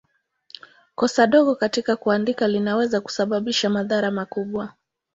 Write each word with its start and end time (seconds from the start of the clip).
Kosa 0.95 1.27
dogo 1.27 1.55
katika 1.55 1.95
kuandika 1.95 2.47
linaweza 2.47 3.01
kusababisha 3.01 3.69
madhara 3.69 4.11
makubwa. 4.11 4.73